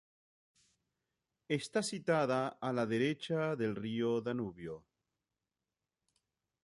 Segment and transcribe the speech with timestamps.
[1.57, 4.83] Está situada a la orilla derecha del río Danubio.